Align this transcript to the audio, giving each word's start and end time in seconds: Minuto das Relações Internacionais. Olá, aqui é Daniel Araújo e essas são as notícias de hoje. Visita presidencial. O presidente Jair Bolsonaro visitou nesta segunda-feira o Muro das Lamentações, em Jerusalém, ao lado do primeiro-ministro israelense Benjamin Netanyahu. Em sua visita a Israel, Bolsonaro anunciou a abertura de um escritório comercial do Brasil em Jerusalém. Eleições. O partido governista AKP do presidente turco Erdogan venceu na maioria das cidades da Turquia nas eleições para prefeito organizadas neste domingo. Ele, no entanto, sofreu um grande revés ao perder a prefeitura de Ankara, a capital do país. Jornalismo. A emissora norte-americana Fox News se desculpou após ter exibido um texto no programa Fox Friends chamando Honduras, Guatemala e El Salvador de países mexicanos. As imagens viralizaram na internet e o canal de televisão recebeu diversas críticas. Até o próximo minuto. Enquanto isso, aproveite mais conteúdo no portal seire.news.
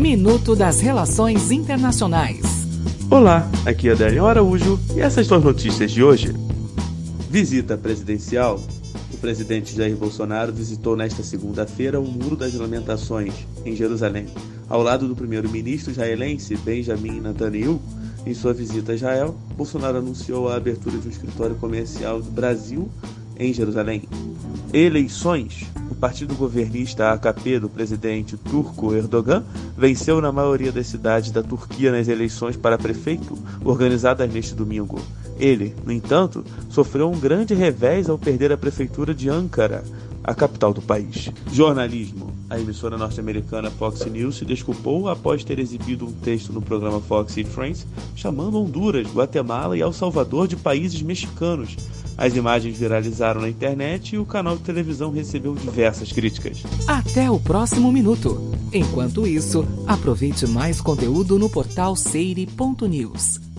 Minuto 0.00 0.56
das 0.56 0.80
Relações 0.80 1.50
Internacionais. 1.50 2.40
Olá, 3.10 3.46
aqui 3.66 3.90
é 3.90 3.94
Daniel 3.94 4.28
Araújo 4.28 4.80
e 4.96 5.00
essas 5.00 5.26
são 5.26 5.36
as 5.36 5.44
notícias 5.44 5.90
de 5.90 6.02
hoje. 6.02 6.34
Visita 7.28 7.76
presidencial. 7.76 8.58
O 9.12 9.18
presidente 9.18 9.76
Jair 9.76 9.94
Bolsonaro 9.94 10.54
visitou 10.54 10.96
nesta 10.96 11.22
segunda-feira 11.22 12.00
o 12.00 12.10
Muro 12.10 12.34
das 12.34 12.54
Lamentações, 12.54 13.34
em 13.62 13.76
Jerusalém, 13.76 14.24
ao 14.70 14.82
lado 14.82 15.06
do 15.06 15.14
primeiro-ministro 15.14 15.90
israelense 15.90 16.56
Benjamin 16.56 17.20
Netanyahu. 17.20 17.78
Em 18.24 18.32
sua 18.32 18.54
visita 18.54 18.92
a 18.92 18.94
Israel, 18.94 19.36
Bolsonaro 19.54 19.98
anunciou 19.98 20.48
a 20.48 20.56
abertura 20.56 20.96
de 20.96 21.08
um 21.08 21.10
escritório 21.10 21.56
comercial 21.56 22.22
do 22.22 22.30
Brasil 22.30 22.88
em 23.40 23.52
Jerusalém. 23.54 24.02
Eleições. 24.72 25.66
O 25.90 25.94
partido 25.94 26.34
governista 26.34 27.10
AKP 27.12 27.58
do 27.58 27.68
presidente 27.68 28.36
turco 28.36 28.94
Erdogan 28.94 29.42
venceu 29.76 30.20
na 30.20 30.30
maioria 30.30 30.70
das 30.70 30.86
cidades 30.86 31.30
da 31.30 31.42
Turquia 31.42 31.90
nas 31.90 32.06
eleições 32.06 32.56
para 32.56 32.78
prefeito 32.78 33.36
organizadas 33.64 34.30
neste 34.32 34.54
domingo. 34.54 35.00
Ele, 35.38 35.74
no 35.84 35.90
entanto, 35.90 36.44
sofreu 36.68 37.10
um 37.10 37.18
grande 37.18 37.54
revés 37.54 38.08
ao 38.08 38.18
perder 38.18 38.52
a 38.52 38.56
prefeitura 38.56 39.14
de 39.14 39.28
Ankara, 39.28 39.82
a 40.22 40.34
capital 40.34 40.72
do 40.72 40.82
país. 40.82 41.30
Jornalismo. 41.50 42.30
A 42.48 42.58
emissora 42.58 42.98
norte-americana 42.98 43.70
Fox 43.70 44.04
News 44.06 44.36
se 44.36 44.44
desculpou 44.44 45.08
após 45.08 45.44
ter 45.44 45.58
exibido 45.58 46.06
um 46.06 46.12
texto 46.12 46.52
no 46.52 46.60
programa 46.60 47.00
Fox 47.00 47.34
Friends 47.46 47.86
chamando 48.16 48.58
Honduras, 48.60 49.06
Guatemala 49.06 49.76
e 49.76 49.80
El 49.80 49.92
Salvador 49.92 50.48
de 50.48 50.56
países 50.56 51.00
mexicanos. 51.00 51.76
As 52.20 52.36
imagens 52.36 52.76
viralizaram 52.76 53.40
na 53.40 53.48
internet 53.48 54.14
e 54.14 54.18
o 54.18 54.26
canal 54.26 54.54
de 54.54 54.62
televisão 54.62 55.10
recebeu 55.10 55.54
diversas 55.54 56.12
críticas. 56.12 56.62
Até 56.86 57.30
o 57.30 57.40
próximo 57.40 57.90
minuto. 57.90 58.52
Enquanto 58.74 59.26
isso, 59.26 59.66
aproveite 59.86 60.46
mais 60.46 60.82
conteúdo 60.82 61.38
no 61.38 61.48
portal 61.48 61.96
seire.news. 61.96 63.49